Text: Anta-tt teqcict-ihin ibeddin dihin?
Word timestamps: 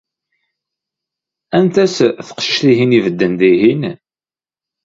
Anta-tt 1.57 1.97
teqcict-ihin 2.27 2.95
ibeddin 2.97 3.33
dihin? 3.39 3.81